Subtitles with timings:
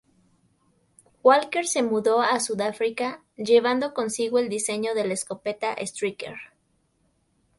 [1.21, 6.37] Walker se mudó a Sudáfrica, llevando consigo el diseño de la escopeta Striker.